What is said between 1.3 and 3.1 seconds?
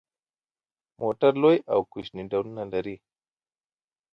لوی او کوچني ډولونه لري.